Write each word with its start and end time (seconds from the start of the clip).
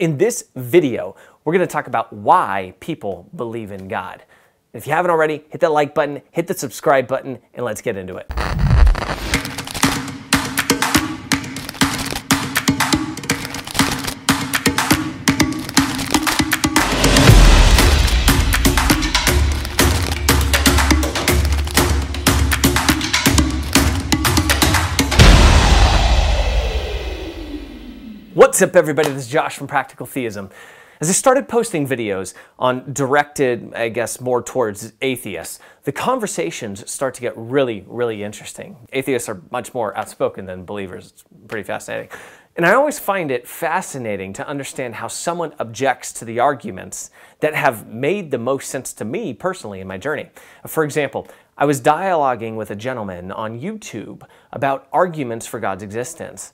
In 0.00 0.16
this 0.16 0.44
video, 0.56 1.14
we're 1.44 1.52
going 1.52 1.60
to 1.60 1.70
talk 1.70 1.86
about 1.86 2.10
why 2.10 2.72
people 2.80 3.28
believe 3.36 3.70
in 3.70 3.86
God. 3.86 4.22
If 4.72 4.86
you 4.86 4.94
haven't 4.94 5.10
already, 5.10 5.44
hit 5.50 5.60
that 5.60 5.72
like 5.72 5.94
button, 5.94 6.22
hit 6.30 6.46
the 6.46 6.54
subscribe 6.54 7.06
button, 7.06 7.38
and 7.52 7.66
let's 7.66 7.82
get 7.82 7.98
into 7.98 8.16
it. 8.16 8.26
What's 28.60 28.72
up, 28.72 28.76
everybody? 28.76 29.08
This 29.08 29.24
is 29.24 29.32
Josh 29.32 29.56
from 29.56 29.68
Practical 29.68 30.04
Theism. 30.04 30.50
As 31.00 31.08
I 31.08 31.12
started 31.12 31.48
posting 31.48 31.88
videos 31.88 32.34
on 32.58 32.92
directed, 32.92 33.72
I 33.72 33.88
guess, 33.88 34.20
more 34.20 34.42
towards 34.42 34.92
atheists, 35.00 35.60
the 35.84 35.92
conversations 35.92 36.90
start 36.90 37.14
to 37.14 37.22
get 37.22 37.32
really, 37.38 37.86
really 37.88 38.22
interesting. 38.22 38.76
Atheists 38.92 39.30
are 39.30 39.40
much 39.50 39.72
more 39.72 39.96
outspoken 39.96 40.44
than 40.44 40.66
believers. 40.66 41.06
It's 41.06 41.24
pretty 41.48 41.66
fascinating. 41.66 42.10
And 42.54 42.66
I 42.66 42.74
always 42.74 42.98
find 42.98 43.30
it 43.30 43.48
fascinating 43.48 44.34
to 44.34 44.46
understand 44.46 44.96
how 44.96 45.08
someone 45.08 45.54
objects 45.58 46.12
to 46.12 46.26
the 46.26 46.38
arguments 46.38 47.10
that 47.38 47.54
have 47.54 47.86
made 47.86 48.30
the 48.30 48.36
most 48.36 48.68
sense 48.68 48.92
to 48.92 49.06
me 49.06 49.32
personally 49.32 49.80
in 49.80 49.86
my 49.86 49.96
journey. 49.96 50.28
For 50.66 50.84
example, 50.84 51.26
I 51.56 51.64
was 51.64 51.80
dialoguing 51.80 52.56
with 52.56 52.70
a 52.70 52.76
gentleman 52.76 53.32
on 53.32 53.58
YouTube 53.58 54.22
about 54.52 54.86
arguments 54.92 55.46
for 55.46 55.60
God's 55.60 55.82
existence. 55.82 56.52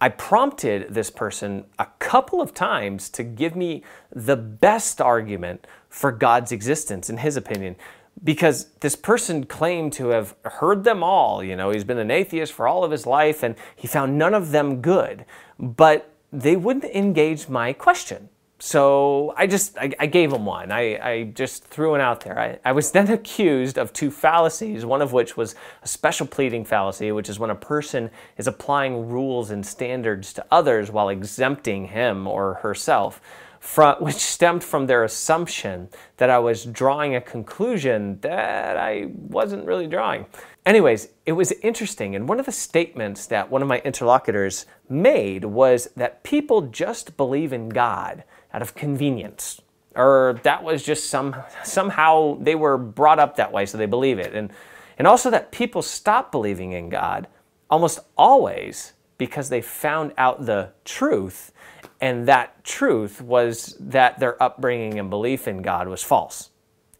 I 0.00 0.08
prompted 0.10 0.94
this 0.94 1.10
person 1.10 1.64
a 1.78 1.88
couple 1.98 2.40
of 2.40 2.54
times 2.54 3.08
to 3.10 3.24
give 3.24 3.56
me 3.56 3.82
the 4.12 4.36
best 4.36 5.00
argument 5.00 5.66
for 5.88 6.12
God's 6.12 6.52
existence, 6.52 7.10
in 7.10 7.18
his 7.18 7.36
opinion, 7.36 7.74
because 8.22 8.66
this 8.80 8.94
person 8.94 9.44
claimed 9.44 9.92
to 9.94 10.08
have 10.08 10.36
heard 10.44 10.84
them 10.84 11.02
all. 11.02 11.42
You 11.42 11.56
know, 11.56 11.70
he's 11.70 11.84
been 11.84 11.98
an 11.98 12.12
atheist 12.12 12.52
for 12.52 12.68
all 12.68 12.84
of 12.84 12.92
his 12.92 13.06
life 13.06 13.42
and 13.42 13.56
he 13.74 13.88
found 13.88 14.16
none 14.16 14.34
of 14.34 14.52
them 14.52 14.80
good, 14.80 15.24
but 15.58 16.12
they 16.32 16.54
wouldn't 16.54 16.84
engage 16.84 17.48
my 17.48 17.72
question. 17.72 18.28
So 18.60 19.34
I 19.36 19.46
just, 19.46 19.78
I, 19.78 19.92
I 20.00 20.06
gave 20.06 20.32
him 20.32 20.44
one. 20.44 20.72
I, 20.72 20.98
I, 20.98 21.24
just 21.24 21.64
threw 21.64 21.94
it 21.94 22.00
out 22.00 22.22
there. 22.22 22.36
I, 22.36 22.58
I 22.64 22.72
was 22.72 22.90
then 22.90 23.08
accused 23.12 23.78
of 23.78 23.92
two 23.92 24.10
fallacies, 24.10 24.84
one 24.84 25.00
of 25.00 25.12
which 25.12 25.36
was 25.36 25.54
a 25.82 25.88
special 25.88 26.26
pleading 26.26 26.64
fallacy, 26.64 27.12
which 27.12 27.28
is 27.28 27.38
when 27.38 27.50
a 27.50 27.54
person 27.54 28.10
is 28.36 28.48
applying 28.48 29.08
rules 29.08 29.50
and 29.50 29.64
standards 29.64 30.32
to 30.34 30.44
others 30.50 30.90
while 30.90 31.08
exempting 31.08 31.86
him 31.88 32.26
or 32.26 32.54
herself. 32.54 33.20
From, 33.60 33.96
which 34.02 34.16
stemmed 34.16 34.64
from 34.64 34.86
their 34.86 35.04
assumption 35.04 35.88
that 36.16 36.30
I 36.30 36.38
was 36.38 36.64
drawing 36.64 37.14
a 37.14 37.20
conclusion 37.20 38.18
that 38.22 38.76
I 38.76 39.10
wasn't 39.14 39.66
really 39.66 39.86
drawing. 39.86 40.26
Anyways, 40.68 41.08
it 41.24 41.32
was 41.32 41.50
interesting, 41.62 42.14
and 42.14 42.28
one 42.28 42.38
of 42.38 42.44
the 42.44 42.52
statements 42.52 43.24
that 43.28 43.50
one 43.50 43.62
of 43.62 43.68
my 43.68 43.78
interlocutors 43.86 44.66
made 44.86 45.46
was 45.46 45.88
that 45.96 46.22
people 46.22 46.60
just 46.60 47.16
believe 47.16 47.54
in 47.54 47.70
God 47.70 48.22
out 48.52 48.60
of 48.60 48.74
convenience. 48.74 49.62
Or 49.96 50.38
that 50.42 50.62
was 50.62 50.82
just 50.82 51.08
some 51.08 51.34
somehow 51.64 52.36
they 52.42 52.54
were 52.54 52.76
brought 52.76 53.18
up 53.18 53.36
that 53.36 53.50
way, 53.50 53.64
so 53.64 53.78
they 53.78 53.86
believe 53.86 54.18
it. 54.18 54.34
And 54.34 54.52
and 54.98 55.08
also 55.08 55.30
that 55.30 55.52
people 55.52 55.80
stop 55.80 56.30
believing 56.30 56.72
in 56.72 56.90
God 56.90 57.28
almost 57.70 58.00
always 58.18 58.92
because 59.16 59.48
they 59.48 59.62
found 59.62 60.12
out 60.18 60.44
the 60.44 60.72
truth, 60.84 61.50
and 61.98 62.28
that 62.28 62.62
truth 62.62 63.22
was 63.22 63.74
that 63.80 64.18
their 64.18 64.40
upbringing 64.42 64.98
and 64.98 65.08
belief 65.08 65.48
in 65.48 65.62
God 65.62 65.88
was 65.88 66.02
false. 66.02 66.50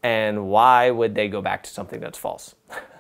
And 0.03 0.47
why 0.47 0.91
would 0.91 1.15
they 1.15 1.29
go 1.29 1.43
back 1.43 1.65
to 1.65 1.71
something 1.71 2.01
that's 2.01 2.17
false? 2.17 2.55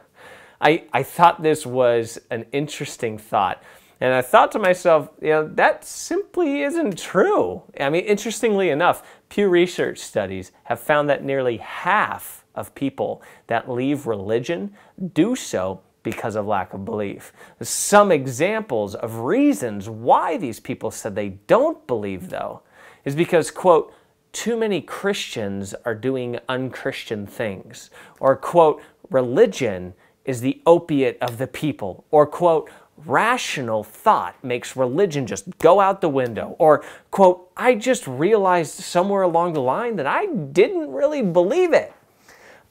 I, 0.61 0.85
I 0.93 1.03
thought 1.03 1.43
this 1.43 1.65
was 1.65 2.19
an 2.31 2.47
interesting 2.53 3.19
thought 3.19 3.63
and 4.01 4.15
I 4.15 4.23
thought 4.23 4.53
to 4.53 4.59
myself, 4.59 5.11
you 5.21 5.31
know, 5.31 5.49
that 5.55 5.85
simply 5.85 6.63
isn't 6.63 6.99
true. 6.99 7.63
I 7.81 7.91
mean, 7.91 8.05
interestingly 8.05 8.71
enough, 8.71 9.03
Pew 9.29 9.49
Research 9.49 9.99
studies 9.99 10.53
have 10.65 10.79
found 10.79 11.11
that 11.11 11.25
nearly 11.25 11.57
half 11.57 12.45
of 12.55 12.75
people 12.75 13.23
that 13.49 13.69
leave 13.69 14.07
religion 14.07 14.73
do 15.15 15.35
so 15.35 15.81
because 16.05 16.37
of 16.37 16.47
lack 16.47 16.73
of 16.75 16.85
belief. 16.85 17.33
Some 17.61 18.13
examples 18.13 18.95
of 18.95 19.21
reasons 19.21 19.89
why 19.89 20.37
these 20.37 20.61
people 20.61 20.93
said 20.93 21.15
they 21.15 21.31
don't 21.49 21.85
believe, 21.89 22.31
though, 22.31 22.63
is 23.05 23.17
because, 23.17 23.51
quote, 23.51 23.93
too 24.31 24.57
many 24.57 24.81
Christians 24.81 25.75
are 25.85 25.95
doing 25.95 26.39
unchristian 26.49 27.27
things, 27.27 27.91
or, 28.21 28.37
quote, 28.37 28.81
religion 29.11 29.95
is 30.29 30.43
the 30.43 30.61
opiate 30.67 31.19
of 31.21 31.39
the 31.39 31.47
people, 31.47 32.05
or, 32.11 32.27
quote, 32.27 32.71
rational 33.07 33.83
thought 33.83 34.37
makes 34.45 34.77
religion 34.77 35.27
just 35.27 35.57
go 35.59 35.81
out 35.81 36.01
the 36.01 36.09
window. 36.09 36.55
Or, 36.59 36.85
quote, 37.11 37.51
I 37.57 37.75
just 37.75 38.07
realized 38.07 38.75
somewhere 38.75 39.23
along 39.23 39.55
the 39.55 39.63
line 39.63 39.97
that 39.97 40.07
I 40.07 40.27
didn't 40.27 40.93
really 40.93 41.23
believe 41.23 41.73
it. 41.73 41.93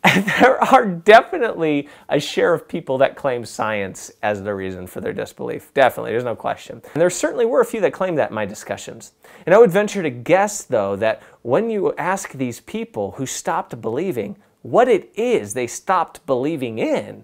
There 0.40 0.64
are 0.64 0.86
definitely 0.86 1.90
a 2.08 2.20
share 2.20 2.54
of 2.54 2.68
people 2.68 3.00
that 3.00 3.16
claim 3.16 3.44
science 3.44 4.12
as 4.22 4.44
the 4.44 4.54
reason 4.54 4.86
for 4.86 5.02
their 5.02 5.12
disbelief. 5.12 5.74
Definitely, 5.74 6.12
there's 6.12 6.24
no 6.24 6.36
question. 6.36 6.82
And 6.94 7.02
there 7.02 7.10
certainly 7.10 7.46
were 7.46 7.62
a 7.62 7.66
few 7.66 7.82
that 7.82 7.94
claimed 7.94 8.18
that 8.20 8.30
in 8.30 8.36
my 8.36 8.46
discussions. 8.46 9.14
And 9.46 9.56
I 9.56 9.58
would 9.58 9.72
venture 9.72 10.04
to 10.04 10.10
guess, 10.12 10.64
though, 10.64 10.96
that 10.98 11.24
when 11.42 11.70
you 11.72 11.94
ask 11.96 12.34
these 12.34 12.60
people 12.62 13.12
who 13.12 13.26
stopped 13.26 13.82
believing 13.82 14.38
what 14.62 14.88
it 14.88 15.12
is 15.16 15.54
they 15.54 15.68
stopped 15.68 16.26
believing 16.26 16.78
in, 16.78 17.24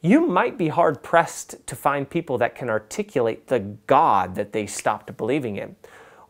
you 0.00 0.26
might 0.26 0.56
be 0.56 0.68
hard 0.68 1.02
pressed 1.02 1.66
to 1.66 1.74
find 1.74 2.08
people 2.08 2.38
that 2.38 2.54
can 2.54 2.70
articulate 2.70 3.48
the 3.48 3.60
God 3.86 4.34
that 4.36 4.52
they 4.52 4.66
stopped 4.66 5.16
believing 5.16 5.56
in. 5.56 5.76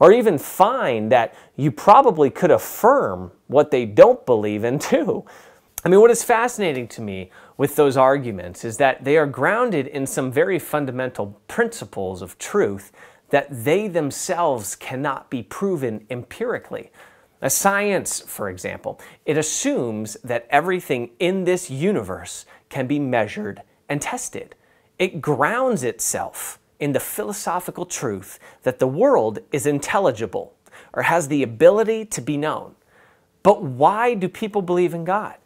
Or 0.01 0.13
even 0.13 0.39
find 0.39 1.11
that 1.13 1.35
you 1.57 1.71
probably 1.73 2.31
could 2.31 2.51
affirm 2.51 3.33
what 3.49 3.71
they 3.71 3.85
don't 3.85 4.25
believe 4.25 4.65
in 4.65 4.79
too. 4.91 5.25
I 5.85 5.89
mean, 5.89 6.01
what 6.01 6.11
is 6.11 6.25
fascinating 6.25 6.89
to 6.89 7.01
me 7.01 7.31
with 7.57 7.77
those 7.77 7.97
arguments 7.97 8.65
is 8.65 8.79
that 8.79 9.05
they 9.05 9.17
are 9.17 9.27
grounded 9.27 9.87
in 9.87 10.07
some 10.07 10.33
very 10.33 10.59
fundamental 10.59 11.41
principles 11.47 12.23
of 12.23 12.39
truth 12.39 12.93
that 13.31 13.47
they 13.65 13.89
themselves 13.89 14.75
cannot 14.75 15.31
be 15.31 15.43
proven 15.43 16.07
empirically. 16.11 16.91
A 17.41 17.51
science, 17.51 18.21
for 18.21 18.49
example, 18.49 19.01
it 19.25 19.39
assumes 19.39 20.17
that 20.25 20.47
everything 20.51 21.11
in 21.19 21.45
this 21.45 21.71
universe 21.71 22.45
can 22.69 22.87
be 22.87 22.99
measured 22.99 23.63
and 23.89 24.03
tested. 24.03 24.55
It 24.99 25.21
grounds 25.21 25.85
itself 25.85 26.59
in 26.81 26.93
the 26.93 27.01
philosophical 27.01 27.87
truth 27.87 28.39
that 28.63 28.79
the 28.79 28.89
world 28.89 29.39
is 29.53 29.67
intelligible 29.67 30.55
or 30.93 31.03
has 31.03 31.29
the 31.29 31.43
ability 31.43 32.05
to 32.07 32.21
be 32.21 32.37
known. 32.37 32.75
But 33.43 33.63
why 33.63 34.15
do 34.15 34.29
people 34.29 34.63
believe 34.63 34.95
in 34.95 35.05
God? 35.05 35.37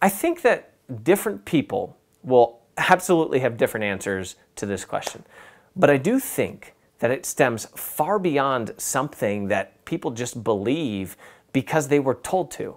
I 0.00 0.08
think 0.08 0.42
that 0.42 0.72
different 1.02 1.44
people 1.44 1.96
will 2.22 2.60
absolutely 2.76 3.40
have 3.40 3.56
different 3.56 3.84
answers 3.84 4.36
to 4.56 4.66
this 4.66 4.84
question. 4.84 5.24
But 5.76 5.90
I 5.90 5.96
do 5.96 6.18
think 6.18 6.74
that 7.00 7.10
it 7.10 7.26
stems 7.26 7.66
far 7.74 8.18
beyond 8.18 8.72
something 8.78 9.48
that 9.48 9.84
people 9.84 10.10
just 10.12 10.42
believe 10.44 11.16
because 11.52 11.88
they 11.88 11.98
were 11.98 12.14
told 12.14 12.50
to. 12.52 12.76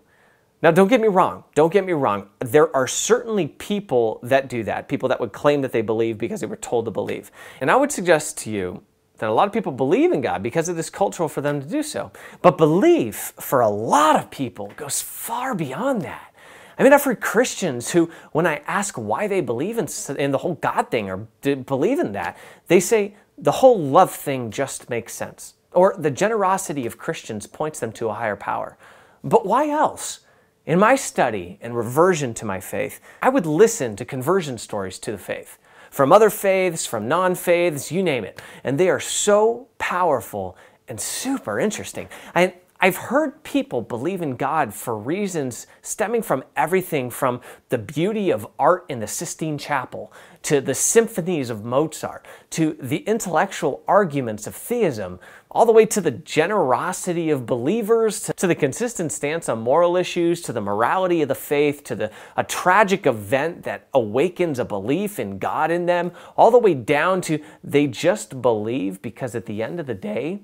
Now, 0.62 0.72
don't 0.72 0.88
get 0.88 1.02
me 1.02 1.10
wrong. 1.10 1.44
Don't 1.56 1.74
get 1.74 1.86
me 1.86 1.92
wrong. 1.92 2.30
There 2.40 2.74
are 2.76 2.88
certainly 2.88 3.48
people 3.48 4.20
that 4.24 4.48
do 4.48 4.64
that, 4.64 4.88
people 4.88 5.10
that 5.10 5.20
would 5.20 5.34
claim 5.34 5.62
that 5.62 5.74
they 5.74 5.82
believe 5.82 6.18
because 6.18 6.40
they 6.40 6.48
were 6.48 6.56
told 6.56 6.86
to 6.86 6.92
believe. 6.92 7.32
And 7.60 7.70
I 7.70 7.76
would 7.76 7.92
suggest 7.92 8.38
to 8.40 8.50
you 8.50 8.82
that 9.18 9.30
a 9.30 9.34
lot 9.34 9.46
of 9.46 9.54
people 9.54 9.74
believe 9.74 10.14
in 10.14 10.22
God 10.22 10.42
because 10.42 10.70
it 10.70 10.78
is 10.78 10.90
cultural 10.90 11.28
for 11.28 11.42
them 11.42 11.62
to 11.62 11.68
do 11.68 11.84
so. 11.84 12.12
But 12.42 12.58
belief 12.58 13.34
for 13.40 13.60
a 13.60 13.70
lot 13.70 14.16
of 14.16 14.32
people 14.32 14.72
goes 14.78 15.02
far 15.02 15.54
beyond 15.54 16.02
that. 16.04 16.34
I 16.78 16.84
mean, 16.84 16.94
I've 16.94 17.04
heard 17.04 17.20
Christians 17.20 17.92
who, 17.92 18.10
when 18.32 18.48
I 18.48 18.62
ask 18.66 18.96
why 18.98 19.28
they 19.28 19.42
believe 19.42 19.78
in, 19.78 19.88
in 20.18 20.32
the 20.32 20.40
whole 20.40 20.56
God 20.56 20.90
thing 20.90 21.10
or 21.10 21.18
believe 21.42 22.00
in 22.00 22.14
that, 22.14 22.38
they 22.68 22.80
say 22.80 23.16
the 23.38 23.52
whole 23.52 23.80
love 23.80 24.12
thing 24.12 24.52
just 24.52 24.90
makes 24.90 25.14
sense. 25.14 25.56
Or 25.72 25.96
the 25.98 26.12
generosity 26.12 26.86
of 26.86 26.98
Christians 26.98 27.48
points 27.48 27.80
them 27.80 27.92
to 27.94 28.10
a 28.10 28.14
higher 28.14 28.36
power. 28.36 28.78
But 29.24 29.46
why 29.46 29.70
else? 29.70 30.20
In 30.66 30.80
my 30.80 30.96
study 30.96 31.58
and 31.62 31.76
reversion 31.76 32.34
to 32.36 32.46
my 32.46 32.60
faith, 32.60 33.02
I 33.22 33.30
would 33.30 33.46
listen 33.46 33.96
to 33.98 34.06
conversion 34.06 34.58
stories 34.58 35.00
to 35.00 35.12
the 35.12 35.18
faith 35.18 35.58
from 35.94 36.12
other 36.12 36.32
faiths, 36.32 36.88
from 36.88 37.08
non 37.08 37.36
faiths, 37.36 37.92
you 37.92 38.02
name 38.02 38.24
it. 38.24 38.42
And 38.64 38.80
they 38.80 38.90
are 38.90 39.00
so 39.00 39.68
powerful 39.78 40.58
and 40.88 41.00
super 41.00 41.60
interesting. 41.60 42.10
I, 42.34 42.56
I've 42.84 42.98
heard 42.98 43.44
people 43.44 43.82
believe 43.82 44.22
in 44.22 44.36
God 44.36 44.74
for 44.74 44.98
reasons 44.98 45.68
stemming 45.82 46.22
from 46.22 46.44
everything 46.58 47.10
from 47.10 47.40
the 47.70 47.78
beauty 47.78 48.30
of 48.30 48.46
art 48.60 48.86
in 48.90 49.00
the 49.00 49.08
Sistine 49.08 49.58
Chapel 49.58 50.12
to 50.42 50.60
the 50.60 50.76
symphonies 50.76 51.50
of 51.50 51.64
Mozart 51.64 52.26
to 52.50 52.78
the 52.82 52.98
intellectual 53.08 53.84
arguments 53.88 54.48
of 54.48 54.54
theism, 54.54 55.22
all 55.50 55.66
the 55.66 55.72
way 55.72 55.86
to 55.86 56.02
the 56.02 56.12
generosity 56.12 57.30
of 57.30 57.46
believers, 57.46 58.30
to, 58.36 58.48
the 58.48 58.54
consistent 58.54 59.14
stance 59.14 59.48
on 59.48 59.62
moral 59.62 59.96
issues, 59.96 60.42
to 60.42 60.52
the 60.52 60.60
morality 60.60 61.22
of 61.22 61.30
the 61.30 61.36
faith, 61.36 61.86
to 61.86 61.96
the, 61.96 62.12
a 62.36 62.44
tragic 62.44 63.06
event 63.06 63.64
that 63.64 63.88
awakens 63.94 64.60
a 64.60 64.66
belief 64.66 65.20
in 65.20 65.38
God 65.38 65.72
in 65.72 65.86
them, 65.86 66.12
all 66.36 66.52
the 66.52 66.60
way 66.60 66.74
down 66.74 67.22
to 67.22 67.42
they 67.64 67.88
just 67.88 68.42
believe 68.42 69.02
because 69.02 69.36
at 69.36 69.46
the 69.46 69.64
end 69.64 69.80
of 69.80 69.86
the 69.86 69.94
day, 69.94 70.42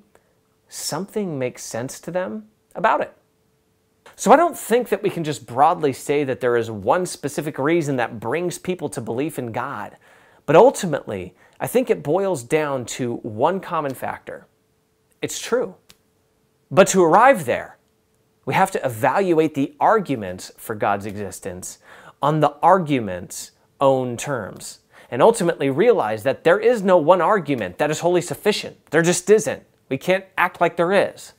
something 0.69 1.37
makes 1.37 1.63
sense 1.63 1.99
to 1.99 2.11
them 2.11 2.47
about 2.75 3.01
it. 3.01 3.13
So 4.15 4.31
I 4.31 4.35
don't 4.35 4.57
think 4.57 4.89
that 4.89 5.03
we 5.03 5.09
can 5.09 5.23
just 5.23 5.45
broadly 5.45 5.93
say 5.93 6.23
that 6.23 6.39
there 6.39 6.57
is 6.57 6.69
one 6.69 7.05
specific 7.05 7.57
reason 7.57 7.95
that 7.97 8.19
brings 8.19 8.57
people 8.57 8.89
to 8.89 9.01
belief 9.01 9.39
in 9.39 9.51
God. 9.51 9.97
But 10.45 10.55
ultimately, 10.55 11.35
I 11.59 11.67
think 11.67 11.89
it 11.89 12.03
boils 12.03 12.43
down 12.43 12.85
to 12.85 13.15
one 13.17 13.59
common 13.59 13.93
factor. 13.93 14.45
It's 15.21 15.39
true. 15.39 15.75
But 16.71 16.87
to 16.89 17.03
arrive 17.03 17.45
there, 17.45 17.77
we 18.45 18.53
have 18.53 18.71
to 18.71 18.85
evaluate 18.85 19.53
the 19.53 19.75
arguments 19.79 20.51
for 20.57 20.75
God's 20.75 21.05
existence 21.05 21.79
on 22.21 22.39
the 22.39 22.55
argument's 22.61 23.51
own 23.79 24.17
terms 24.17 24.79
and 25.11 25.21
ultimately 25.21 25.69
realize 25.69 26.23
that 26.23 26.43
there 26.43 26.59
is 26.59 26.83
no 26.83 26.97
one 26.97 27.21
argument 27.21 27.77
that 27.77 27.89
is 27.89 27.99
wholly 27.99 28.21
sufficient. 28.21 28.77
There 28.91 29.01
just 29.01 29.29
isn't. 29.29 29.63
We 29.89 29.97
can't 29.97 30.25
act 30.37 30.61
like 30.61 30.77
there 30.77 30.93
is. 30.93 31.33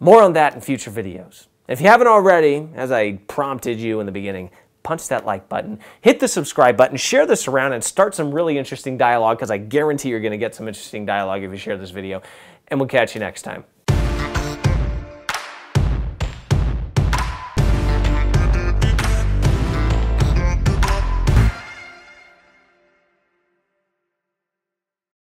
More 0.00 0.22
on 0.22 0.32
that 0.34 0.54
in 0.54 0.60
future 0.60 0.90
videos. 0.90 1.46
If 1.68 1.80
you 1.80 1.88
haven't 1.88 2.06
already, 2.06 2.68
as 2.74 2.92
I 2.92 3.14
prompted 3.28 3.78
you 3.78 4.00
in 4.00 4.06
the 4.06 4.12
beginning, 4.12 4.50
punch 4.82 5.08
that 5.08 5.26
like 5.26 5.48
button, 5.48 5.80
hit 6.00 6.20
the 6.20 6.28
subscribe 6.28 6.76
button, 6.76 6.96
share 6.96 7.26
this 7.26 7.48
around, 7.48 7.72
and 7.72 7.82
start 7.82 8.14
some 8.14 8.32
really 8.32 8.56
interesting 8.56 8.96
dialogue 8.96 9.38
because 9.38 9.50
I 9.50 9.58
guarantee 9.58 10.10
you're 10.10 10.20
going 10.20 10.30
to 10.32 10.38
get 10.38 10.54
some 10.54 10.68
interesting 10.68 11.04
dialogue 11.04 11.42
if 11.42 11.50
you 11.50 11.56
share 11.56 11.76
this 11.76 11.90
video. 11.90 12.22
And 12.68 12.78
we'll 12.78 12.88
catch 12.88 13.14
you 13.14 13.20
next 13.20 13.42
time. 13.42 13.64